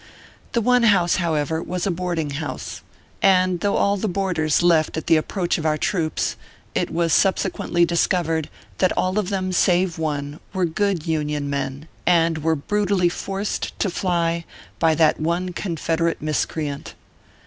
The 0.53 0.61
one 0.61 0.81
house,, 0.81 1.17
however, 1.17 1.61
was 1.61 1.85
a 1.85 1.91
boarding 1.91 2.31
house; 2.31 2.81
and 3.21 3.59
though 3.59 3.75
all 3.75 3.97
the 3.97 4.07
boarders 4.09 4.63
left 4.63 4.97
at 4.97 5.05
the 5.05 5.15
approach 5.15 5.59
of 5.59 5.65
our 5.67 5.77
troops, 5.77 6.35
it 6.73 6.89
was 6.89 7.13
subsequently 7.13 7.85
discovered 7.85 8.49
that 8.79 8.91
all 8.97 9.19
of 9.19 9.29
them 9.29 9.51
save 9.51 9.99
one, 9.99 10.39
were 10.53 10.65
good 10.65 11.05
Union 11.05 11.51
men, 11.51 11.87
and 12.07 12.39
were 12.39 12.55
brutally 12.55 13.09
forced 13.09 13.77
to 13.79 13.91
fly 13.91 14.43
by 14.79 14.95
that 14.95 15.19
one 15.19 15.53
Confederate 15.53 16.19
mis 16.19 16.47
creant. 16.47 16.95